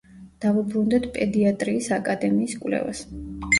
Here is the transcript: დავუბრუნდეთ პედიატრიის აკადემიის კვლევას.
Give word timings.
დავუბრუნდეთ 0.45 1.05
პედიატრიის 1.17 1.91
აკადემიის 1.99 2.59
კვლევას. 2.65 3.07